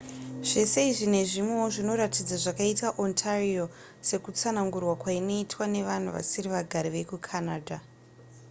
[0.47, 3.63] zvese izvi nezvimwewo zvinoratidza zvakaita ontario
[4.09, 7.77] sekutsanangurwa kwainoitwa nevanhu vasiri vagari vekucanada